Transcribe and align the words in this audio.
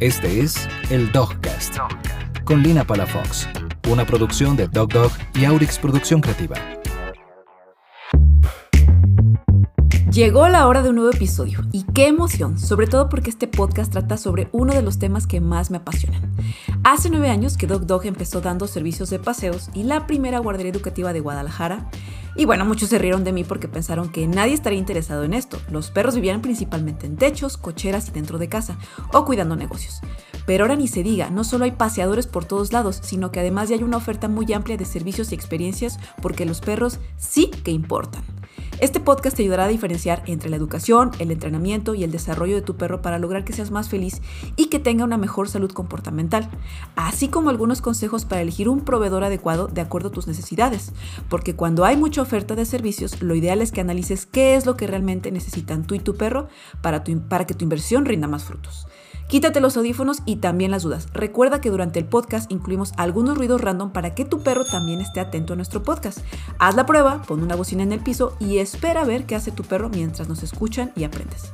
Este 0.00 0.40
es 0.40 0.68
el 0.90 1.10
Dogcast, 1.10 1.78
con 2.44 2.62
Lina 2.62 2.84
Palafox, 2.84 3.48
una 3.90 4.04
producción 4.04 4.54
de 4.54 4.68
Dog 4.68 4.92
Dog 4.92 5.10
y 5.32 5.46
Aurix 5.46 5.78
Producción 5.78 6.20
Creativa. 6.20 6.56
Llegó 10.12 10.48
la 10.48 10.66
hora 10.66 10.82
de 10.82 10.90
un 10.90 10.96
nuevo 10.96 11.10
episodio 11.10 11.60
y 11.72 11.84
qué 11.94 12.08
emoción, 12.08 12.58
sobre 12.58 12.86
todo 12.86 13.08
porque 13.08 13.30
este 13.30 13.48
podcast 13.48 13.90
trata 13.90 14.18
sobre 14.18 14.50
uno 14.52 14.74
de 14.74 14.82
los 14.82 14.98
temas 14.98 15.26
que 15.26 15.40
más 15.40 15.70
me 15.70 15.78
apasionan. 15.78 16.30
Hace 16.84 17.08
nueve 17.08 17.30
años 17.30 17.56
que 17.56 17.66
Dog 17.66 17.86
Dog 17.86 18.04
empezó 18.04 18.42
dando 18.42 18.66
servicios 18.66 19.08
de 19.08 19.18
paseos 19.18 19.70
y 19.72 19.84
la 19.84 20.06
primera 20.06 20.40
guardería 20.40 20.72
educativa 20.72 21.14
de 21.14 21.20
Guadalajara. 21.20 21.88
Y 22.38 22.44
bueno, 22.44 22.66
muchos 22.66 22.90
se 22.90 22.98
rieron 22.98 23.24
de 23.24 23.32
mí 23.32 23.44
porque 23.44 23.66
pensaron 23.66 24.10
que 24.10 24.26
nadie 24.26 24.52
estaría 24.52 24.78
interesado 24.78 25.24
en 25.24 25.32
esto. 25.32 25.58
Los 25.70 25.90
perros 25.90 26.14
vivían 26.14 26.42
principalmente 26.42 27.06
en 27.06 27.16
techos, 27.16 27.56
cocheras 27.56 28.08
y 28.08 28.10
dentro 28.10 28.36
de 28.36 28.50
casa, 28.50 28.76
o 29.12 29.24
cuidando 29.24 29.56
negocios. 29.56 30.00
Pero 30.44 30.64
ahora 30.64 30.76
ni 30.76 30.86
se 30.86 31.02
diga, 31.02 31.30
no 31.30 31.44
solo 31.44 31.64
hay 31.64 31.72
paseadores 31.72 32.26
por 32.26 32.44
todos 32.44 32.72
lados, 32.72 33.00
sino 33.02 33.32
que 33.32 33.40
además 33.40 33.70
ya 33.70 33.76
hay 33.76 33.82
una 33.82 33.96
oferta 33.96 34.28
muy 34.28 34.52
amplia 34.52 34.76
de 34.76 34.84
servicios 34.84 35.32
y 35.32 35.34
experiencias 35.34 35.98
porque 36.20 36.44
los 36.44 36.60
perros 36.60 36.98
sí 37.16 37.50
que 37.64 37.70
importan. 37.70 38.22
Este 38.78 39.00
podcast 39.00 39.34
te 39.34 39.42
ayudará 39.42 39.64
a 39.64 39.68
diferenciar 39.68 40.22
entre 40.26 40.50
la 40.50 40.56
educación, 40.56 41.10
el 41.18 41.30
entrenamiento 41.30 41.94
y 41.94 42.04
el 42.04 42.10
desarrollo 42.10 42.54
de 42.56 42.60
tu 42.60 42.76
perro 42.76 43.00
para 43.00 43.18
lograr 43.18 43.42
que 43.42 43.54
seas 43.54 43.70
más 43.70 43.88
feliz 43.88 44.20
y 44.54 44.66
que 44.66 44.78
tenga 44.78 45.02
una 45.02 45.16
mejor 45.16 45.48
salud 45.48 45.72
comportamental, 45.72 46.50
así 46.94 47.28
como 47.28 47.48
algunos 47.48 47.80
consejos 47.80 48.26
para 48.26 48.42
elegir 48.42 48.68
un 48.68 48.82
proveedor 48.82 49.24
adecuado 49.24 49.66
de 49.66 49.80
acuerdo 49.80 50.08
a 50.10 50.12
tus 50.12 50.26
necesidades, 50.26 50.92
porque 51.30 51.56
cuando 51.56 51.86
hay 51.86 51.96
mucha 51.96 52.20
oferta 52.20 52.54
de 52.54 52.66
servicios, 52.66 53.22
lo 53.22 53.34
ideal 53.34 53.62
es 53.62 53.72
que 53.72 53.80
analices 53.80 54.26
qué 54.26 54.56
es 54.56 54.66
lo 54.66 54.76
que 54.76 54.86
realmente 54.86 55.32
necesitan 55.32 55.86
tú 55.86 55.94
y 55.94 56.00
tu 56.00 56.14
perro 56.16 56.48
para, 56.82 57.02
para 57.30 57.46
que 57.46 57.54
tu 57.54 57.64
inversión 57.64 58.04
rinda 58.04 58.28
más 58.28 58.44
frutos. 58.44 58.86
Quítate 59.28 59.60
los 59.60 59.76
audífonos 59.76 60.22
y 60.24 60.36
también 60.36 60.70
las 60.70 60.84
dudas. 60.84 61.08
Recuerda 61.12 61.60
que 61.60 61.70
durante 61.70 61.98
el 61.98 62.04
podcast 62.04 62.50
incluimos 62.50 62.92
algunos 62.96 63.36
ruidos 63.36 63.60
random 63.60 63.90
para 63.90 64.14
que 64.14 64.24
tu 64.24 64.42
perro 64.42 64.64
también 64.64 65.00
esté 65.00 65.18
atento 65.18 65.52
a 65.52 65.56
nuestro 65.56 65.82
podcast. 65.82 66.20
Haz 66.58 66.76
la 66.76 66.86
prueba, 66.86 67.22
pon 67.22 67.42
una 67.42 67.56
bocina 67.56 67.82
en 67.82 67.92
el 67.92 68.00
piso 68.00 68.36
y 68.38 68.58
espera 68.58 69.02
a 69.02 69.04
ver 69.04 69.26
qué 69.26 69.34
hace 69.34 69.50
tu 69.50 69.64
perro 69.64 69.88
mientras 69.88 70.28
nos 70.28 70.44
escuchan 70.44 70.92
y 70.94 71.02
aprendes. 71.02 71.52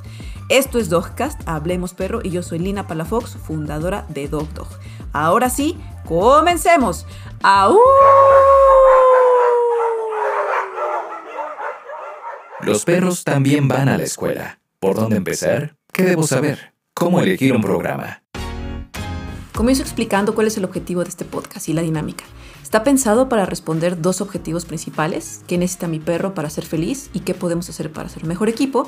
Esto 0.49 0.77
es 0.77 0.89
Dogcast, 0.89 1.41
Hablemos 1.47 1.95
Perro 1.95 2.19
y 2.23 2.29
yo 2.29 2.43
soy 2.43 2.59
Lina 2.59 2.85
Palafox, 2.85 3.37
fundadora 3.37 4.05
de 4.09 4.27
Dog 4.27 4.53
Dog. 4.53 4.67
Ahora 5.11 5.49
sí, 5.49 5.75
comencemos. 6.05 7.07
¡Aú! 7.41 7.79
Los 12.61 12.85
perros 12.85 13.23
también 13.23 13.67
van 13.67 13.89
a 13.89 13.97
la 13.97 14.03
escuela. 14.03 14.59
¿Por 14.79 14.95
dónde 14.95 15.17
empezar? 15.17 15.75
¿Qué 15.91 16.03
debo 16.03 16.23
saber? 16.23 16.72
¿Cómo 16.95 17.19
elegir 17.19 17.53
un 17.53 17.61
programa? 17.61 18.21
Comienzo 19.55 19.81
explicando 19.81 20.35
cuál 20.35 20.45
es 20.45 20.57
el 20.57 20.63
objetivo 20.63 21.03
de 21.03 21.09
este 21.09 21.25
podcast 21.25 21.67
y 21.67 21.73
la 21.73 21.81
dinámica. 21.81 22.23
Está 22.61 22.83
pensado 22.83 23.29
para 23.29 23.47
responder 23.47 23.99
dos 23.99 24.21
objetivos 24.21 24.65
principales, 24.65 25.41
qué 25.47 25.57
necesita 25.57 25.87
mi 25.87 25.99
perro 25.99 26.35
para 26.35 26.51
ser 26.51 26.65
feliz 26.65 27.09
y 27.11 27.21
qué 27.21 27.33
podemos 27.33 27.67
hacer 27.67 27.91
para 27.91 28.09
ser 28.09 28.23
un 28.23 28.29
mejor 28.29 28.47
equipo. 28.47 28.87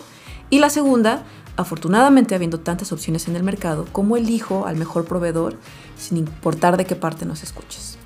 Y 0.51 0.59
la 0.59 0.69
segunda, 0.69 1.23
afortunadamente 1.57 2.35
habiendo 2.35 2.59
tantas 2.59 2.91
opciones 2.91 3.27
en 3.27 3.35
el 3.35 3.43
mercado, 3.43 3.87
cómo 3.91 4.17
elijo 4.17 4.67
al 4.67 4.75
mejor 4.75 5.05
proveedor 5.05 5.57
sin 5.97 6.19
importar 6.19 6.77
de 6.77 6.85
qué 6.85 6.95
parte 6.95 7.25
nos 7.25 7.41
escuches. 7.41 7.97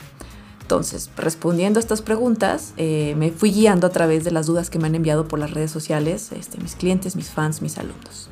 Entonces, 0.62 1.12
respondiendo 1.18 1.78
a 1.78 1.82
estas 1.82 2.02
preguntas, 2.02 2.74
eh, 2.78 3.16
me 3.18 3.32
fui 3.32 3.52
guiando 3.52 3.86
a 3.86 3.90
través 3.90 4.24
de 4.24 4.32
las 4.32 4.46
dudas 4.46 4.70
que 4.70 4.80
me 4.80 4.88
han 4.88 4.96
enviado 4.96 5.28
por 5.28 5.40
las 5.40 5.52
redes 5.52 5.72
sociales 5.72 6.32
este, 6.32 6.58
mis 6.60 6.76
clientes, 6.76 7.18
mis 7.18 7.30
fans, 7.30 7.62
mis 7.62 7.78
alumnos. 7.78 8.30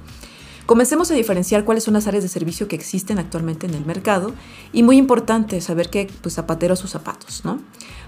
Comencemos 0.68 1.10
a 1.10 1.14
diferenciar 1.14 1.64
cuáles 1.64 1.86
son 1.86 1.94
las 1.94 2.08
áreas 2.08 2.24
de 2.24 2.30
servicio 2.30 2.68
que 2.68 2.76
existen 2.76 3.20
actualmente 3.20 3.66
en 3.66 3.74
el 3.74 3.86
mercado 3.86 4.34
y 4.74 4.84
muy 4.84 4.98
importante 4.98 5.62
saber 5.62 5.90
que 5.90 6.12
pues, 6.22 6.36
zapatero 6.36 6.76
sus 6.76 6.92
zapatos, 6.92 7.46
¿no? 7.46 7.62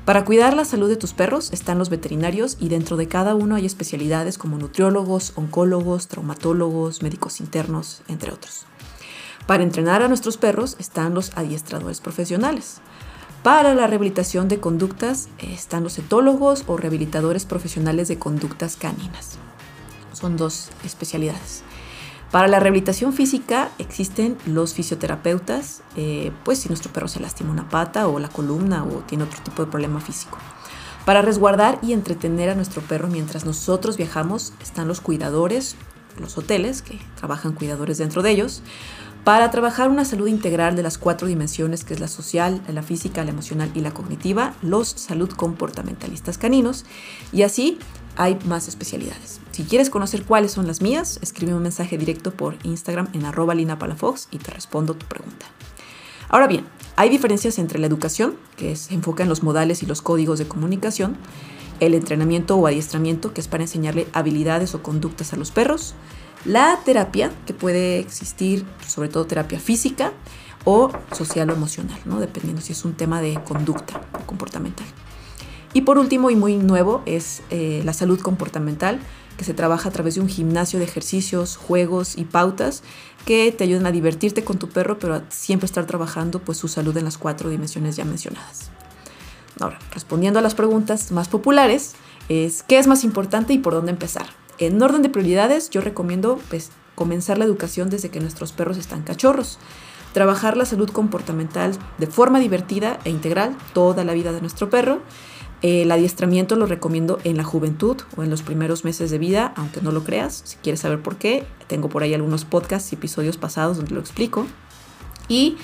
Para 0.04 0.26
cuidar 0.26 0.58
la 0.58 0.66
salud 0.66 0.90
de 0.90 0.98
tus 0.98 1.14
perros 1.14 1.54
están 1.54 1.80
los 1.80 1.90
veterinarios 1.90 2.58
y 2.60 2.68
dentro 2.68 2.98
de 2.98 3.08
cada 3.08 3.34
uno 3.34 3.56
hay 3.56 3.66
especialidades 3.66 4.38
como 4.38 4.58
nutriólogos, 4.58 5.32
oncólogos, 5.38 6.10
traumatólogos, 6.10 7.02
médicos 7.02 7.40
internos, 7.40 8.02
entre 8.10 8.34
otros. 8.34 8.66
Para 9.48 9.64
entrenar 9.64 10.02
a 10.02 10.10
nuestros 10.10 10.36
perros 10.36 10.76
están 10.80 11.14
los 11.14 11.32
adiestradores 11.38 12.02
profesionales. 12.02 12.82
Para 13.42 13.74
la 13.74 13.88
rehabilitación 13.88 14.50
de 14.50 14.60
conductas 14.60 15.30
están 15.38 15.86
los 15.86 15.98
etólogos 15.98 16.66
o 16.68 16.76
rehabilitadores 16.76 17.46
profesionales 17.46 18.10
de 18.10 18.20
conductas 18.20 18.76
caninas. 18.76 19.38
Son 20.12 20.36
dos 20.36 20.72
especialidades. 20.84 21.64
Para 22.32 22.48
la 22.48 22.60
rehabilitación 22.60 23.12
física 23.12 23.72
existen 23.80 24.38
los 24.46 24.76
fisioterapeutas, 24.76 25.82
eh, 25.96 26.32
pues 26.46 26.60
si 26.60 26.68
nuestro 26.70 26.94
perro 26.94 27.08
se 27.08 27.20
lastima 27.20 27.52
una 27.52 27.70
pata 27.70 28.08
o 28.08 28.20
la 28.20 28.30
columna 28.30 28.84
o 28.84 29.00
tiene 29.08 29.24
otro 29.24 29.42
tipo 29.42 29.66
de 29.66 29.72
problema 29.72 30.00
físico. 30.00 30.38
Para 31.06 31.24
resguardar 31.24 31.80
y 31.82 31.94
entretener 31.94 32.50
a 32.50 32.56
nuestro 32.56 32.84
perro 32.84 33.08
mientras 33.08 33.46
nosotros 33.46 33.98
viajamos 33.98 34.54
están 34.62 34.88
los 34.88 35.02
cuidadores, 35.02 35.76
los 36.20 36.38
hoteles, 36.38 36.84
que 36.84 37.00
trabajan 37.18 37.54
cuidadores 37.54 37.98
dentro 37.98 38.22
de 38.22 38.30
ellos, 38.30 38.62
para 39.24 39.52
trabajar 39.52 39.90
una 39.90 40.06
salud 40.06 40.28
integral 40.28 40.76
de 40.76 40.84
las 40.84 40.98
cuatro 40.98 41.28
dimensiones, 41.28 41.84
que 41.84 41.94
es 41.94 42.00
la 42.00 42.08
social, 42.08 42.62
la 42.68 42.84
física, 42.84 43.24
la 43.24 43.32
emocional 43.32 43.70
y 43.74 43.82
la 43.82 43.92
cognitiva, 43.92 44.54
los 44.62 44.88
salud 44.88 45.30
comportamentalistas 45.30 46.38
caninos, 46.38 46.86
y 47.32 47.44
así 47.44 47.80
hay 48.16 48.38
más 48.46 48.68
especialidades. 48.68 49.40
Si 49.52 49.64
quieres 49.64 49.90
conocer 49.90 50.24
cuáles 50.24 50.52
son 50.52 50.68
las 50.68 50.82
mías, 50.82 51.20
escribe 51.22 51.54
un 51.54 51.64
mensaje 51.64 51.98
directo 51.98 52.32
por 52.32 52.58
Instagram 52.64 53.08
en 53.14 53.26
arroba 53.26 53.56
linapalafox 53.56 54.28
y 54.32 54.38
te 54.38 54.52
respondo 54.52 54.94
tu 54.94 55.06
pregunta. 55.06 55.46
Ahora 56.30 56.48
bien, 56.48 56.66
hay 56.96 57.10
diferencias 57.10 57.60
entre 57.60 57.80
la 57.80 57.88
educación, 57.88 58.36
que 58.56 58.76
se 58.76 58.94
enfoca 58.94 59.24
en 59.24 59.30
los 59.30 59.42
modales 59.42 59.84
y 59.84 59.86
los 59.86 60.02
códigos 60.02 60.38
de 60.38 60.48
comunicación, 60.48 61.18
el 61.80 61.94
entrenamiento 61.94 62.58
o 62.58 62.68
adiestramiento, 62.68 63.34
que 63.34 63.42
es 63.42 63.48
para 63.48 63.64
enseñarle 63.64 64.08
habilidades 64.14 64.76
o 64.76 64.84
conductas 64.84 65.34
a 65.34 65.38
los 65.38 65.52
perros, 65.52 65.96
la 66.46 66.80
terapia, 66.84 67.32
que 67.46 67.54
puede 67.54 68.00
existir 68.00 68.66
sobre 68.88 69.10
todo 69.10 69.26
terapia 69.26 69.60
física 69.60 70.14
o 70.66 70.92
social 71.12 71.50
o 71.50 71.54
emocional, 71.54 72.00
¿no? 72.06 72.20
dependiendo 72.20 72.62
si 72.62 72.74
es 72.74 72.86
un 72.86 72.94
tema 72.94 73.22
de 73.22 73.40
conducta 73.46 74.02
o 74.14 74.26
comportamental. 74.26 74.88
Y 75.74 75.82
por 75.82 75.98
último 75.98 76.30
y 76.30 76.36
muy 76.36 76.56
nuevo 76.58 77.04
es 77.06 77.44
eh, 77.50 77.82
la 77.86 77.94
salud 77.94 78.20
comportamental, 78.20 79.00
que 79.38 79.46
se 79.46 79.54
trabaja 79.54 79.88
a 79.88 79.92
través 79.92 80.16
de 80.16 80.22
un 80.22 80.28
gimnasio 80.28 80.80
de 80.80 80.86
ejercicios, 80.86 81.56
juegos 81.56 82.18
y 82.18 82.26
pautas 82.26 82.84
que 83.26 83.54
te 83.54 83.64
ayudan 83.64 83.86
a 83.86 83.92
divertirte 83.92 84.44
con 84.44 84.58
tu 84.58 84.68
perro, 84.68 85.00
pero 85.00 85.16
a 85.16 85.24
siempre 85.30 85.66
estar 85.66 85.86
trabajando 85.86 86.40
pues, 86.40 86.58
su 86.58 86.68
salud 86.68 86.98
en 86.98 87.06
las 87.06 87.18
cuatro 87.18 87.50
dimensiones 87.50 87.96
ya 87.96 88.04
mencionadas. 88.04 88.70
Ahora, 89.60 89.80
respondiendo 89.94 90.40
a 90.40 90.42
las 90.42 90.56
preguntas 90.56 91.12
más 91.12 91.30
populares, 91.30 91.94
es 92.28 92.64
¿qué 92.64 92.80
es 92.80 92.88
más 92.88 93.04
importante 93.04 93.54
y 93.54 93.60
por 93.60 93.74
dónde 93.74 93.92
empezar? 93.92 94.28
En 94.60 94.82
orden 94.82 95.02
de 95.02 95.10
prioridades, 95.10 95.70
yo 95.70 95.82
recomiendo 95.82 96.40
pues, 96.50 96.70
comenzar 96.96 97.38
la 97.38 97.46
educación 97.46 97.90
desde 97.90 98.10
que 98.10 98.20
nuestros 98.20 98.52
perros 98.52 98.78
están 98.78 99.02
cachorros. 99.02 99.58
Trabajar 100.14 100.58
la 100.58 100.66
salud 100.66 100.90
comportamental 100.90 101.78
de 101.98 102.08
forma 102.08 102.40
divertida 102.40 103.00
e 103.06 103.10
integral 103.10 103.56
toda 103.74 104.04
la 104.04 104.14
vida 104.14 104.32
de 104.32 104.42
nuestro 104.42 104.70
perro 104.70 105.02
el 105.62 105.92
adiestramiento 105.92 106.56
lo 106.56 106.66
recomiendo 106.66 107.20
en 107.26 107.36
la 107.36 107.44
juventud 107.44 107.98
o 108.16 108.24
en 108.24 108.30
los 108.30 108.44
primeros 108.44 108.86
meses 108.86 109.12
de 109.12 109.18
vida, 109.18 109.52
aunque 109.58 109.82
no 109.82 109.92
lo 109.92 110.06
creas. 110.06 110.42
Si 110.46 110.56
quieres 110.58 110.80
saber 110.80 111.02
por 111.02 111.18
qué, 111.18 111.46
tengo 111.68 111.90
por 111.90 112.02
ahí 112.02 112.14
algunos 112.14 112.46
podcasts 112.46 112.94
y 112.94 112.96
episodios 112.96 113.36
pasados 113.36 113.76
donde 113.78 113.94
lo 113.94 114.00
explico. 114.00 114.48
Y 115.28 115.58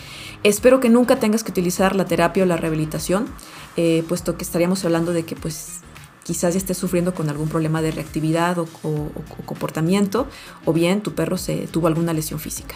espero 0.44 0.82
que 0.82 0.90
nunca 0.90 1.18
tengas 1.20 1.44
que 1.44 1.52
utilizar 1.52 1.96
la 1.96 2.06
terapia 2.06 2.44
o 2.44 2.46
la 2.46 2.58
rehabilitación, 2.58 3.28
eh, 3.78 4.04
puesto 4.08 4.38
que 4.38 4.44
estaríamos 4.44 4.84
hablando 4.84 5.14
de 5.14 5.24
que 5.24 5.36
pues 5.36 5.80
quizás 6.26 6.56
ya 6.56 6.58
estés 6.58 6.78
sufriendo 6.78 7.14
con 7.14 7.30
algún 7.30 7.48
problema 7.48 7.84
de 7.84 7.92
reactividad 7.92 8.58
o, 8.58 8.68
comportamiento, 9.46 10.28
o 10.66 10.74
bien 10.74 11.02
tu 11.02 11.14
perro 11.14 11.38
se 11.38 11.68
tuvo 11.68 11.88
alguna 11.88 12.14
lesión 12.14 12.40
física. 12.40 12.76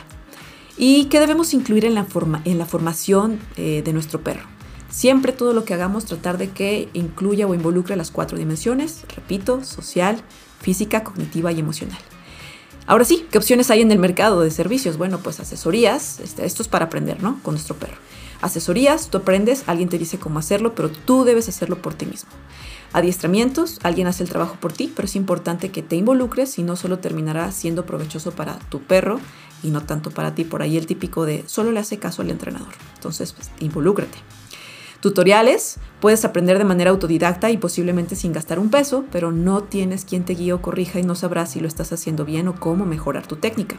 ¿Y 0.78 1.06
qué 1.06 1.20
debemos 1.20 1.54
incluir 1.54 1.84
en 1.84 1.96
la, 1.96 2.06
forma, 2.06 2.42
en 2.46 2.60
la 2.60 2.66
formación 2.66 3.40
eh, 3.58 3.82
de 3.84 3.92
nuestro 3.92 4.22
perro? 4.22 4.48
Siempre 4.90 5.34
todo 5.34 5.54
lo 5.54 5.66
que 5.66 5.74
hagamos 5.74 6.06
tratar 6.06 6.38
de 6.38 6.52
que 6.52 6.90
incluya 6.94 7.48
o 7.48 7.56
involucre 7.56 7.96
las 7.96 8.12
cuatro 8.12 8.38
dimensiones, 8.38 9.04
repito, 9.16 9.64
social, 9.64 10.22
física, 10.62 11.04
cognitiva 11.04 11.52
y 11.52 11.60
emocional. 11.60 12.00
Ahora 12.86 13.04
sí, 13.04 13.26
¿qué 13.32 13.40
opciones 13.40 13.72
hay 13.72 13.82
en 13.82 13.92
el 13.92 14.00
mercado 14.00 14.42
de 14.42 14.52
servicios? 14.52 14.98
Bueno, 14.98 15.20
pues 15.20 15.40
asesorías, 15.40 16.20
este, 16.22 16.46
esto 16.46 16.62
es 16.62 16.68
para 16.68 16.86
aprender, 16.86 17.22
¿no? 17.22 17.40
Con 17.44 17.56
nuestro 17.56 17.76
perro. 17.76 17.98
Asesorías, 18.42 19.10
tú 19.10 19.18
aprendes, 19.18 19.64
alguien 19.68 19.90
te 19.90 19.98
dice 19.98 20.18
cómo 20.18 20.40
hacerlo, 20.40 20.74
pero 20.76 20.90
tú 20.90 21.24
debes 21.24 21.50
hacerlo 21.50 21.82
por 21.82 21.94
ti 21.94 22.06
mismo. 22.06 22.30
Adiestramientos, 22.92 23.80
alguien 23.84 24.08
hace 24.08 24.24
el 24.24 24.30
trabajo 24.30 24.58
por 24.60 24.74
ti, 24.74 24.92
pero 24.96 25.06
es 25.06 25.16
importante 25.16 25.70
que 25.70 25.84
te 25.84 25.96
involucres 25.96 26.58
y 26.58 26.64
no 26.64 26.76
solo 26.76 27.00
terminará 27.00 27.52
siendo 27.52 27.86
provechoso 27.86 28.32
para 28.32 28.58
tu 28.70 28.82
perro 28.82 29.20
y 29.62 29.70
no 29.70 29.84
tanto 29.84 30.10
para 30.10 30.34
ti. 30.34 30.44
Por 30.44 30.64
ahí 30.64 30.76
el 30.76 30.88
típico 30.88 31.26
de 31.26 31.44
solo 31.48 31.72
le 31.72 31.80
hace 31.80 32.00
caso 32.00 32.24
al 32.24 32.32
entrenador. 32.32 32.74
Entonces, 32.96 33.34
pues, 33.34 33.52
involúcrate. 33.60 34.18
Tutoriales, 35.02 35.78
puedes 36.02 36.26
aprender 36.26 36.58
de 36.58 36.66
manera 36.66 36.90
autodidacta 36.90 37.52
y 37.52 37.58
posiblemente 37.58 38.16
sin 38.16 38.34
gastar 38.34 38.60
un 38.60 38.70
peso, 38.70 39.06
pero 39.12 39.32
no 39.32 39.64
tienes 39.64 40.04
quien 40.04 40.26
te 40.26 40.34
guíe 40.34 40.52
o 40.52 40.62
corrija 40.62 41.00
y 41.00 41.04
no 41.04 41.16
sabrás 41.16 41.52
si 41.52 41.62
lo 41.62 41.68
estás 41.68 41.94
haciendo 41.94 42.26
bien 42.26 42.50
o 42.50 42.56
cómo 42.60 42.86
mejorar 42.86 43.26
tu 43.26 43.38
técnica. 43.38 43.78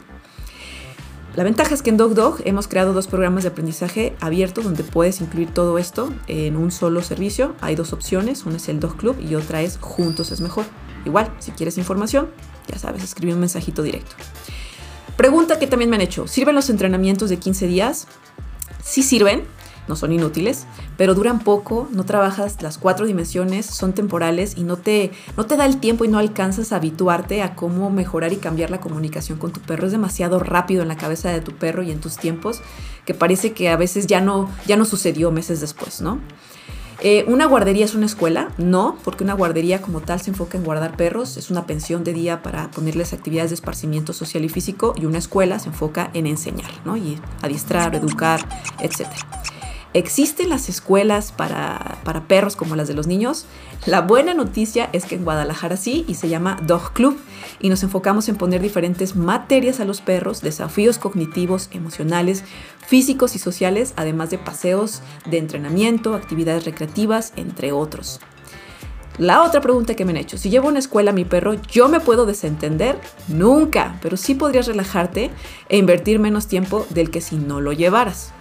La 1.35 1.45
ventaja 1.45 1.73
es 1.73 1.81
que 1.81 1.89
en 1.89 1.95
DogDog 1.95 2.41
hemos 2.43 2.67
creado 2.67 2.91
dos 2.91 3.07
programas 3.07 3.43
de 3.43 3.49
aprendizaje 3.49 4.13
abiertos 4.19 4.65
donde 4.65 4.83
puedes 4.83 5.21
incluir 5.21 5.49
todo 5.53 5.77
esto 5.77 6.13
en 6.27 6.57
un 6.57 6.71
solo 6.71 7.01
servicio. 7.01 7.55
Hay 7.61 7.75
dos 7.75 7.93
opciones, 7.93 8.45
una 8.45 8.57
es 8.57 8.67
el 8.67 8.81
Dog 8.81 8.97
Club 8.97 9.17
y 9.21 9.35
otra 9.35 9.61
es 9.61 9.77
Juntos 9.79 10.33
es 10.33 10.41
mejor. 10.41 10.65
Igual, 11.05 11.33
si 11.39 11.51
quieres 11.51 11.77
información, 11.77 12.29
ya 12.67 12.77
sabes, 12.77 13.01
escribe 13.03 13.33
un 13.33 13.39
mensajito 13.39 13.81
directo. 13.81 14.13
Pregunta 15.15 15.57
que 15.57 15.67
también 15.67 15.89
me 15.89 15.95
han 15.95 16.01
hecho, 16.01 16.27
¿sirven 16.27 16.53
los 16.53 16.69
entrenamientos 16.69 17.29
de 17.29 17.37
15 17.37 17.65
días? 17.67 18.07
Sí 18.83 19.01
sirven, 19.01 19.45
no 19.87 19.95
son 19.95 20.11
inútiles, 20.13 20.65
pero 20.97 21.13
duran 21.15 21.39
poco, 21.39 21.87
no 21.91 22.05
trabajas 22.05 22.61
las 22.61 22.77
cuatro 22.77 23.05
dimensiones, 23.05 23.65
son 23.65 23.93
temporales 23.93 24.57
y 24.57 24.63
no 24.63 24.77
te, 24.77 25.11
no 25.37 25.45
te 25.45 25.57
da 25.57 25.65
el 25.65 25.79
tiempo 25.79 26.05
y 26.05 26.07
no 26.07 26.17
alcanzas 26.17 26.71
a 26.71 26.77
habituarte 26.77 27.41
a 27.41 27.55
cómo 27.55 27.89
mejorar 27.89 28.33
y 28.33 28.37
cambiar 28.37 28.69
la 28.69 28.81
comunicación 28.81 29.37
con 29.37 29.51
tu 29.51 29.59
perro. 29.59 29.85
Es 29.85 29.91
demasiado 29.91 30.39
rápido 30.39 30.81
en 30.81 30.87
la 30.87 30.97
cabeza 30.97 31.29
de 31.29 31.41
tu 31.41 31.53
perro 31.53 31.83
y 31.83 31.91
en 31.91 31.99
tus 31.99 32.17
tiempos 32.17 32.61
que 33.05 33.13
parece 33.13 33.53
que 33.53 33.69
a 33.69 33.77
veces 33.77 34.07
ya 34.07 34.21
no, 34.21 34.49
ya 34.67 34.77
no 34.77 34.85
sucedió 34.85 35.31
meses 35.31 35.59
después, 35.59 36.01
¿no? 36.01 36.19
Eh, 37.03 37.25
¿Una 37.27 37.47
guardería 37.47 37.83
es 37.83 37.95
una 37.95 38.05
escuela? 38.05 38.49
No, 38.59 38.95
porque 39.03 39.23
una 39.23 39.33
guardería 39.33 39.81
como 39.81 40.01
tal 40.01 40.21
se 40.21 40.29
enfoca 40.29 40.59
en 40.59 40.63
guardar 40.63 40.95
perros, 40.95 41.35
es 41.35 41.49
una 41.49 41.65
pensión 41.65 42.03
de 42.03 42.13
día 42.13 42.43
para 42.43 42.69
ponerles 42.69 43.11
actividades 43.11 43.49
de 43.49 43.55
esparcimiento 43.55 44.13
social 44.13 44.45
y 44.45 44.49
físico 44.49 44.93
y 44.95 45.05
una 45.05 45.17
escuela 45.17 45.57
se 45.57 45.69
enfoca 45.69 46.11
en 46.13 46.27
enseñar, 46.27 46.69
¿no? 46.85 46.97
Y 46.97 47.19
adiestrar, 47.41 47.95
educar, 47.95 48.47
etcétera. 48.79 49.40
¿Existen 49.93 50.49
las 50.49 50.69
escuelas 50.69 51.33
para, 51.33 51.99
perros 52.29 52.55
como 52.55 52.77
las 52.77 52.87
de 52.87 52.93
los 52.93 53.07
niños? 53.07 53.45
La 53.85 53.99
buena 53.99 54.33
noticia 54.33 54.89
es 54.93 55.03
que 55.03 55.15
en 55.15 55.25
Guadalajara 55.25 55.75
sí 55.75 56.05
y 56.07 56.13
se 56.13 56.29
llama 56.29 56.57
Dog 56.65 56.93
Club 56.93 57.19
y 57.59 57.67
nos 57.67 57.83
enfocamos 57.83 58.29
en 58.29 58.37
poner 58.37 58.61
diferentes 58.61 59.17
materias 59.17 59.81
a 59.81 59.85
los 59.85 59.99
perros, 59.99 60.41
desafíos 60.41 60.97
cognitivos, 60.97 61.67
emocionales, 61.73 62.45
físicos 62.87 63.35
y 63.35 63.39
sociales, 63.39 63.93
además 63.97 64.29
de 64.29 64.37
paseos 64.37 65.01
de 65.29 65.39
entrenamiento, 65.39 66.13
actividades 66.13 66.63
recreativas, 66.63 67.33
entre 67.35 67.73
otros. 67.73 68.21
La 69.17 69.43
otra 69.43 69.59
pregunta 69.59 69.93
que 69.93 70.05
me 70.05 70.11
han 70.11 70.17
hecho, 70.17 70.37
si 70.37 70.49
llevo 70.49 70.69
una 70.69 70.79
escuela 70.79 71.11
a 71.11 71.13
mi 71.13 71.25
perro, 71.25 71.55
¿yo 71.69 71.89
me 71.89 71.99
puedo 71.99 72.25
desentender? 72.25 72.97
Nunca, 73.27 73.99
pero 74.01 74.15
sí 74.15 74.35
podrías 74.35 74.67
relajarte 74.67 75.31
e 75.67 75.77
invertir 75.77 76.17
menos 76.19 76.47
tiempo 76.47 76.87
del 76.91 77.11
que 77.11 77.19
si 77.19 77.35
no 77.35 77.59
lo 77.59 77.73
llevaras. 77.73 78.31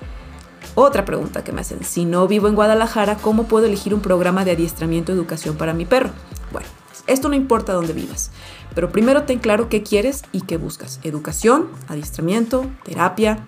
Otra 0.74 1.04
pregunta 1.04 1.42
que 1.42 1.52
me 1.52 1.60
hacen, 1.60 1.84
si 1.84 2.04
no 2.04 2.28
vivo 2.28 2.48
en 2.48 2.54
Guadalajara, 2.54 3.16
¿cómo 3.16 3.44
puedo 3.44 3.66
elegir 3.66 3.92
un 3.92 4.00
programa 4.00 4.44
de 4.44 4.52
adiestramiento 4.52 5.12
educación 5.12 5.56
para 5.56 5.74
mi 5.74 5.84
perro? 5.84 6.10
Bueno, 6.52 6.68
esto 7.06 7.28
no 7.28 7.34
importa 7.34 7.72
dónde 7.72 7.92
vivas, 7.92 8.30
pero 8.74 8.90
primero 8.90 9.24
ten 9.24 9.40
claro 9.40 9.68
qué 9.68 9.82
quieres 9.82 10.22
y 10.32 10.42
qué 10.42 10.56
buscas. 10.56 11.00
Educación, 11.02 11.68
adiestramiento, 11.88 12.66
terapia. 12.84 13.46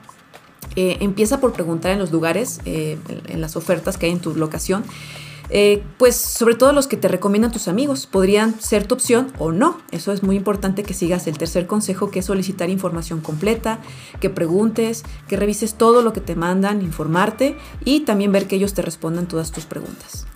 Eh, 0.75 0.99
empieza 1.01 1.39
por 1.39 1.53
preguntar 1.53 1.93
en 1.93 1.99
los 1.99 2.11
lugares, 2.11 2.61
eh, 2.65 2.99
en 3.27 3.41
las 3.41 3.57
ofertas 3.57 3.99
que 3.99 4.07
hay 4.07 4.13
en 4.13 4.21
tu 4.21 4.35
locación 4.35 4.85
eh, 5.55 5.85
pues 5.99 6.17
sobre 6.17 6.55
todo 6.55 6.73
los 6.73 6.87
que 6.87 6.97
te 6.97 7.09
recomiendan 7.09 7.53
tus 7.53 7.69
amigos, 7.69 8.07
podrían 8.07 8.59
ser 8.59 8.87
tu 8.87 8.95
opción 8.95 9.31
o 9.39 9.53
no. 9.53 9.79
Eso 9.91 10.13
es 10.13 10.23
muy 10.23 10.37
importante 10.37 10.83
que 10.83 10.95
sigas 10.95 11.27
el 11.27 11.37
tercer 11.37 11.67
consejo, 11.67 12.11
que 12.11 12.21
es 12.21 12.25
solicitar 12.25 12.71
información 12.71 13.21
completa, 13.21 13.79
que 14.19 14.31
preguntes, 14.31 15.05
que 15.29 15.37
revises 15.37 15.75
todo 15.75 16.01
lo 16.01 16.15
que 16.15 16.23
te 16.23 16.37
mandan, 16.37 16.81
informarte 16.81 17.59
y 17.85 18.01
también 18.01 18.33
ver 18.33 18.47
que 18.47 18.57
ellos 18.57 18.73
te 18.73 18.81
respondan 18.81 19.29
todas 19.29 19.53
tus 19.53 19.67
preguntas. 19.67 20.27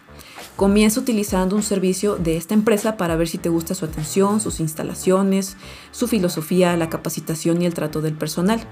Comienza 0.57 1.01
utilizando 1.01 1.57
un 1.57 1.63
servicio 1.63 2.17
de 2.17 2.37
esta 2.37 2.53
empresa 2.53 2.99
para 2.99 3.17
ver 3.17 3.29
si 3.29 3.39
te 3.39 3.49
gusta 3.49 3.75
su 3.75 3.87
atención, 3.87 4.41
sus 4.41 4.61
instalaciones, 4.61 5.57
su 5.93 6.09
filosofía, 6.09 6.77
la 6.77 6.91
capacitación 6.91 7.63
y 7.63 7.67
el 7.67 7.75
trato 7.75 8.03
del 8.03 8.15
personal. 8.15 8.67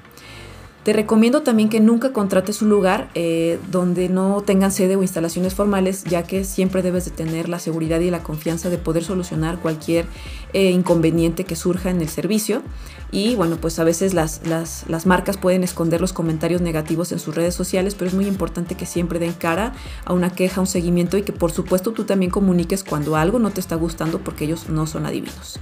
Te 0.84 0.92
recomiendo 0.92 1.40
también 1.40 1.70
que 1.70 1.81
nunca 1.81 2.12
contrates 2.12 2.60
un 2.60 2.69
lugar 2.69 3.08
eh, 3.14 3.58
donde 3.70 4.10
no 4.10 4.42
tengan 4.42 4.70
sede 4.70 4.96
o 4.96 5.02
instalaciones 5.02 5.54
formales, 5.54 6.04
ya 6.04 6.25
que 6.25 6.44
siempre 6.44 6.82
debes 6.82 7.06
de 7.06 7.10
tener 7.10 7.48
la 7.48 7.58
seguridad 7.58 8.00
y 8.00 8.10
la 8.10 8.22
confianza 8.22 8.69
de 8.69 8.76
poder 8.76 9.02
solucionar 9.02 9.58
cualquier 9.60 10.04
eh, 10.52 10.70
inconveniente 10.70 11.44
que 11.44 11.56
surja 11.56 11.88
en 11.88 12.02
el 12.02 12.10
servicio. 12.10 12.60
Y 13.10 13.34
bueno, 13.34 13.56
pues 13.58 13.78
a 13.78 13.84
veces 13.84 14.12
las, 14.12 14.42
las, 14.46 15.06
marcas 15.06 15.38
pueden 15.38 15.64
esconder 15.64 16.02
los 16.02 16.12
comentarios 16.12 16.60
negativos 16.60 17.12
en 17.12 17.19
sus 17.19 17.34
redes 17.34 17.54
sociales, 17.54 17.94
pero 17.94 18.08
es 18.08 18.14
muy 18.14 18.26
importante 18.26 18.75
que 18.75 18.84
siempre 18.84 19.19
den 19.19 19.32
cara 19.32 19.72
a 20.04 20.12
una 20.12 20.34
queja, 20.34 20.60
un 20.60 20.66
seguimiento 20.66 21.16
y 21.16 21.22
que 21.22 21.32
por 21.32 21.50
supuesto 21.50 21.92
tú 21.92 22.04
también 22.04 22.31
comuniques 22.31 22.84
cuando 22.84 23.16
algo 23.16 23.38
no 23.38 23.50
te 23.50 23.60
está 23.60 23.76
gustando 23.76 24.19
porque 24.19 24.44
ellos 24.44 24.69
no 24.69 24.86
son 24.86 25.06
adivinos. 25.06 25.58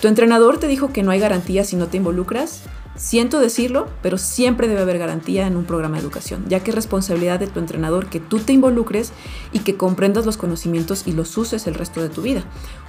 ¿Tu 0.00 0.08
entrenador 0.08 0.58
te 0.58 0.66
dijo 0.66 0.92
que 0.92 1.04
no 1.04 1.12
hay 1.12 1.20
garantía 1.20 1.62
si 1.62 1.76
no 1.76 1.86
te 1.86 1.98
involucras? 1.98 2.64
Siento 2.96 3.40
decirlo, 3.40 3.88
pero 4.02 4.18
siempre 4.18 4.68
debe 4.68 4.82
haber 4.82 4.98
garantía 4.98 5.48
en 5.48 5.56
un 5.56 5.64
programa 5.64 5.96
de 5.96 6.02
educación, 6.02 6.44
ya 6.48 6.60
que 6.60 6.70
es 6.70 6.76
responsabilidad 6.76 7.40
de 7.40 7.48
tu 7.48 7.58
entrenador 7.58 8.06
que 8.06 8.20
tú 8.20 8.38
te 8.38 8.52
involucres 8.52 9.12
y 9.52 9.60
que 9.60 9.76
comprendas 9.76 10.26
los 10.26 10.36
conocimientos 10.36 11.02
y 11.06 11.12
los 11.12 11.36
uses 11.36 11.66
el 11.66 11.74
resto 11.74 12.00
de 12.00 12.08
tu 12.08 12.22
vida. 12.22 12.44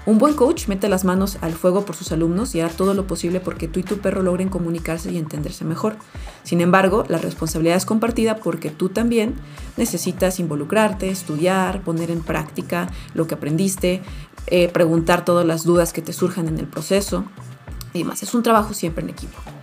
Un 0.06 0.19
buen 0.19 0.36
coach 0.36 0.68
mete 0.68 0.90
las 0.90 1.06
manos 1.06 1.40
al 1.42 1.54
fuego 1.54 1.86
por 1.86 1.96
sus 1.96 2.12
alumnos 2.12 2.54
y 2.54 2.62
hará 2.62 2.72
todo 2.72 2.94
lo 2.94 3.07
posible 3.07 3.40
porque 3.40 3.68
tú 3.68 3.80
y 3.80 3.84
tu 3.84 3.98
perro 3.98 4.22
logren 4.22 4.50
comunicarse 4.50 5.12
y 5.12 5.18
entenderse 5.18 5.66
mejor. 5.66 5.96
Sin 6.44 6.62
embargo, 6.62 7.04
la 7.07 7.18
responsabilidad 7.18 7.78
es 7.78 7.86
compartida 7.86 8.36
porque 8.36 8.69
tú 8.69 8.90
también 8.90 9.34
necesitas 9.75 10.40
involucrarte, 10.40 11.10
estudiar, 11.10 11.81
poner 11.81 12.12
en 12.12 12.22
práctica 12.22 12.92
lo 13.16 13.25
que 13.25 13.34
aprendiste, 13.34 14.04
eh, 14.46 14.69
preguntar 14.69 15.25
todas 15.25 15.48
las 15.48 15.63
dudas 15.63 15.94
que 15.94 16.04
te 16.04 16.13
surjan 16.13 16.48
en 16.48 16.60
el 16.60 16.68
proceso 16.68 17.25
y 17.92 18.00
demás. 18.00 18.22
Es 18.22 18.36
un 18.36 18.44
trabajo 18.44 18.75
siempre 18.75 19.04
en 19.04 19.10
equipo. 19.10 19.55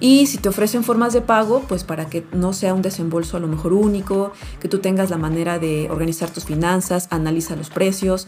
Y 0.00 0.26
si 0.26 0.38
te 0.38 0.48
ofrecen 0.48 0.82
formas 0.82 1.12
de 1.12 1.20
pago, 1.20 1.62
pues 1.68 1.84
para 1.84 2.06
que 2.06 2.26
no 2.32 2.54
sea 2.54 2.72
un 2.72 2.80
desembolso 2.80 3.36
a 3.36 3.40
lo 3.40 3.48
mejor 3.48 3.74
único, 3.74 4.32
que 4.58 4.68
tú 4.68 4.78
tengas 4.78 5.10
la 5.10 5.18
manera 5.18 5.58
de 5.58 5.88
organizar 5.90 6.30
tus 6.30 6.46
finanzas, 6.46 7.06
analiza 7.10 7.54
los 7.54 7.68
precios. 7.68 8.26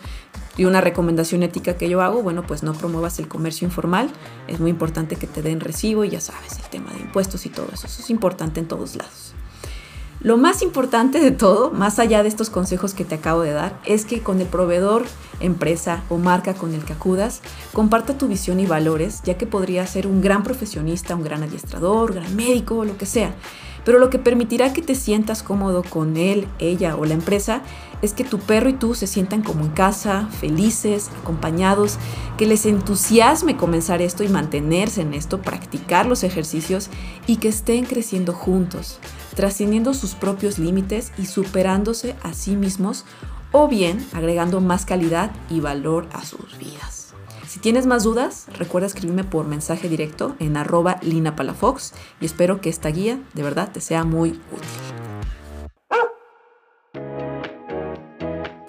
Y 0.59 0.67
una 0.67 0.83
recomendación 0.83 1.43
ética 1.43 1.79
que 1.79 1.89
yo 1.89 2.03
hago, 2.03 2.23
bueno, 2.23 2.47
pues 2.47 2.63
no 2.63 2.75
promuevas 2.75 3.19
el 3.19 3.27
comercio 3.27 3.67
informal. 3.67 4.11
Es 4.49 4.61
muy 4.61 4.71
importante 4.71 5.17
que 5.17 5.27
te 5.27 5.41
den 5.41 5.61
recibo 5.61 6.05
y 6.05 6.11
ya 6.11 6.21
sabes, 6.21 6.59
el 6.59 6.69
tema 6.69 6.93
de 6.93 7.01
impuestos 7.01 7.47
y 7.47 7.49
todo 7.49 7.69
eso. 7.73 7.87
Eso 7.87 8.03
es 8.03 8.11
importante 8.11 8.61
en 8.61 8.69
todos 8.69 8.95
lados. 8.95 9.32
Lo 10.23 10.37
más 10.37 10.63
importante 10.63 11.19
de 11.19 11.33
todo, 11.33 11.73
más 11.73 11.99
allá 11.99 12.23
de 12.23 12.29
estos 12.29 12.49
consejos 12.49 12.95
que 12.95 13.05
te 13.05 13.17
acabo 13.17 13.41
de 13.41 13.51
dar, 13.51 13.77
es 13.85 14.05
que 14.05 14.21
con 14.21 14.41
el 14.41 14.47
proveedor, 14.47 15.05
empresa 15.41 16.05
o 16.09 16.17
marca 16.17 16.55
con 16.55 16.75
el 16.75 16.85
que 16.85 16.93
acudas, 16.93 17.41
comparta 17.73 18.17
tu 18.17 18.29
visión 18.29 18.61
y 18.61 18.67
valores, 18.67 19.23
ya 19.25 19.37
que 19.37 19.49
podría 19.49 19.85
ser 19.85 20.07
un 20.07 20.21
gran 20.21 20.45
profesionista, 20.45 21.17
un 21.17 21.25
gran 21.25 21.43
adiestrador, 21.43 22.15
gran 22.15 22.37
médico 22.37 22.77
o 22.77 22.85
lo 22.85 22.97
que 22.97 23.05
sea. 23.05 23.35
Pero 23.85 23.99
lo 23.99 24.11
que 24.11 24.21
permitirá 24.21 24.73
que 24.73 24.81
te 24.81 24.95
sientas 24.95 25.43
cómodo 25.43 25.83
con 25.83 26.17
él, 26.17 26.47
ella 26.61 26.95
o 26.95 27.05
la 27.05 27.15
empresa 27.15 27.63
es 28.01 28.13
que 28.13 28.23
tu 28.23 28.39
perro 28.39 28.69
y 28.69 28.75
tú 28.75 28.95
se 28.95 29.09
sientan 29.09 29.43
como 29.43 29.65
en 29.65 29.71
casa, 29.71 30.29
felices, 30.41 31.11
acompañados, 31.21 31.99
que 32.39 32.47
les 32.47 32.65
entusiasme 32.65 33.57
comenzar 33.57 34.01
esto 34.01 34.23
y 34.23 34.29
mantenerse 34.29 35.01
en 35.01 35.15
esto, 35.15 35.43
practicar 35.43 36.07
los 36.07 36.23
ejercicios 36.23 36.91
y 37.27 37.39
que 37.39 37.49
estén 37.49 37.87
creciendo 37.87 38.33
juntos 38.33 39.01
trascendiendo 39.35 39.95
sus 39.95 40.15
propios 40.15 40.59
límites 40.59 41.13
y 41.19 41.27
superándose 41.27 42.17
a 42.23 42.35
sí 42.35 42.57
mismos 42.57 43.05
o 43.53 43.69
bien 43.69 44.05
agregando 44.13 44.61
más 44.61 44.87
calidad 44.87 45.31
y 45.51 45.61
valor 45.61 46.09
a 46.13 46.25
sus 46.25 46.59
vidas. 46.59 47.15
Si 47.47 47.61
tienes 47.61 47.85
más 47.85 48.03
dudas, 48.03 48.47
recuerda 48.59 48.87
escribirme 48.87 49.25
por 49.25 49.47
mensaje 49.47 49.89
directo 49.89 50.35
en 50.39 50.57
arroba 50.57 50.99
linapalafox 51.03 51.93
y 52.21 52.25
espero 52.25 52.63
que 52.63 52.71
esta 52.71 52.89
guía 52.89 53.21
de 53.35 53.43
verdad 53.43 53.71
te 53.71 53.83
sea 53.83 54.05
muy 54.05 54.31
útil. 54.31 55.02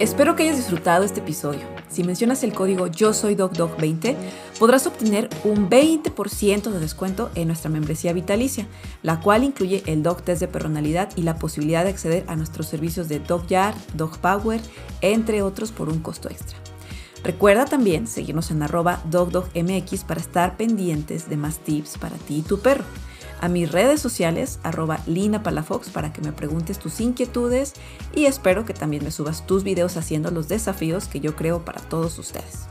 Espero 0.04 0.36
que 0.36 0.44
hayas 0.44 0.58
disfrutado 0.58 1.06
este 1.06 1.22
episodio. 1.22 1.62
Si 1.88 2.04
mencionas 2.04 2.44
el 2.44 2.52
código 2.52 2.88
Yo 2.88 3.14
Soy 3.14 3.36
Dog 3.36 3.78
20 3.78 4.18
podrás 4.60 4.86
obtener 4.86 5.30
un 5.46 5.70
20% 5.70 6.72
de 6.72 6.80
descuento 6.82 7.32
en 7.36 7.48
nuestra 7.48 7.70
membresía 7.70 8.12
vitalicia, 8.12 8.68
la 9.02 9.22
cual 9.22 9.46
incluye 9.46 9.82
el 9.86 10.04
Dog 10.04 10.22
Test 10.22 10.42
de 10.42 10.50
Personalidad 10.50 11.10
y 11.16 11.22
la 11.22 11.38
posibilidad 11.38 11.86
de 11.86 11.92
acceder 11.92 12.26
a 12.28 12.36
nuestros 12.36 12.68
servicios 12.68 13.08
de 13.08 13.20
Dog 13.20 13.48
Yard, 13.48 13.78
Dog 13.94 14.18
Power, 14.18 14.60
entre 15.00 15.42
otros 15.42 15.72
por 15.72 15.88
un 15.88 16.00
costo 16.00 16.30
extra. 16.30 16.58
Recuerda 17.24 17.64
también 17.64 18.06
seguirnos 18.06 18.52
en 18.52 18.62
arroba 18.62 19.02
DogDogMX 19.10 20.04
para 20.04 20.20
estar 20.20 20.58
pendientes 20.58 21.30
de 21.30 21.38
más 21.38 21.60
tips 21.60 21.98
para 21.98 22.18
ti 22.18 22.40
y 22.40 22.42
tu 22.42 22.60
perro 22.60 22.84
a 23.44 23.50
mis 23.50 23.70
redes 23.70 24.00
sociales, 24.00 24.60
arroba 24.64 25.02
Lina 25.06 25.44
Palafox, 25.44 25.90
para 25.90 26.14
que 26.14 26.22
me 26.22 26.32
preguntes 26.32 26.80
tus 26.80 27.02
inquietudes 27.02 27.74
y 28.16 28.24
espero 28.24 28.64
que 28.64 28.74
también 28.74 29.04
me 29.04 29.12
subas 29.12 29.46
tus 29.46 29.66
videos 29.66 29.98
haciendo 29.98 30.32
los 30.32 30.48
desafíos 30.48 31.10
que 31.10 31.20
yo 31.20 31.36
creo 31.36 31.66
para 31.66 31.82
todos 31.82 32.18
ustedes. 32.20 32.68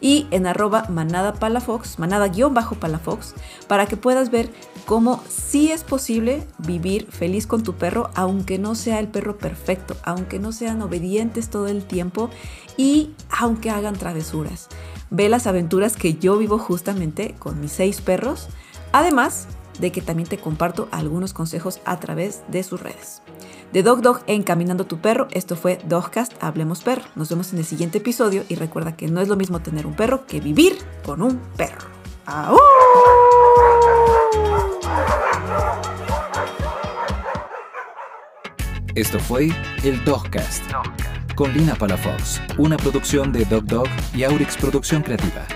Y 0.00 0.28
en 0.30 0.46
arroba 0.46 0.86
manada 0.88 1.34
palafox, 1.34 1.98
manada-palafox, 1.98 3.34
para 3.66 3.86
que 3.86 3.96
puedas 3.96 4.30
ver 4.30 4.48
cómo 4.86 5.20
sí 5.28 5.72
es 5.72 5.82
posible 5.82 6.46
vivir 6.58 7.10
feliz 7.10 7.48
con 7.48 7.64
tu 7.64 7.74
perro, 7.74 8.08
aunque 8.14 8.60
no 8.60 8.76
sea 8.76 9.00
el 9.00 9.08
perro 9.08 9.38
perfecto, 9.38 9.96
aunque 10.04 10.38
no 10.38 10.52
sean 10.52 10.82
obedientes 10.82 11.50
todo 11.50 11.66
el 11.66 11.84
tiempo 11.84 12.30
y 12.76 13.10
aunque 13.28 13.70
hagan 13.70 13.96
travesuras. 13.96 14.68
Ve 15.10 15.28
las 15.28 15.48
aventuras 15.48 15.96
que 15.96 16.14
yo 16.14 16.38
vivo 16.38 16.58
justamente 16.58 17.34
con 17.40 17.60
mis 17.60 17.72
seis 17.72 18.00
perros. 18.00 18.46
Además, 18.92 19.48
de 19.78 19.92
que 19.92 20.02
también 20.02 20.28
te 20.28 20.38
comparto 20.38 20.88
algunos 20.90 21.32
consejos 21.32 21.80
a 21.84 21.98
través 22.00 22.42
de 22.48 22.62
sus 22.62 22.80
redes. 22.80 23.22
De 23.72 23.82
Dog 23.82 24.02
Dog 24.02 24.20
Encaminando 24.26 24.84
tu 24.86 24.98
perro, 24.98 25.28
esto 25.30 25.56
fue 25.56 25.78
Dogcast 25.86 26.32
Hablemos 26.42 26.82
Perro. 26.82 27.04
Nos 27.14 27.30
vemos 27.30 27.52
en 27.52 27.58
el 27.58 27.64
siguiente 27.64 27.98
episodio 27.98 28.44
y 28.48 28.54
recuerda 28.54 28.96
que 28.96 29.08
no 29.08 29.20
es 29.20 29.28
lo 29.28 29.36
mismo 29.36 29.60
tener 29.60 29.86
un 29.86 29.94
perro 29.94 30.26
que 30.26 30.40
vivir 30.40 30.76
con 31.04 31.22
un 31.22 31.40
perro. 31.56 31.88
¡Au! 32.26 32.56
Esto 38.94 39.18
fue 39.18 39.48
el 39.84 40.04
Dogcast 40.04 40.62
con 41.34 41.52
Lina 41.54 41.74
Palafox, 41.74 42.42
una 42.58 42.76
producción 42.76 43.32
de 43.32 43.46
Dog 43.46 43.64
Dog 43.64 43.88
y 44.14 44.24
Aurix 44.24 44.56
Producción 44.56 45.02
Creativa. 45.02 45.46